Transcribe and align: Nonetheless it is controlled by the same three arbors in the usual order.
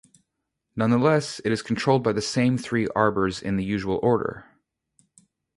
Nonetheless 0.75 1.39
it 1.45 1.51
is 1.51 1.61
controlled 1.61 2.03
by 2.03 2.11
the 2.11 2.23
same 2.23 2.57
three 2.57 2.87
arbors 2.95 3.39
in 3.39 3.55
the 3.57 3.63
usual 3.63 3.99
order. 4.01 4.47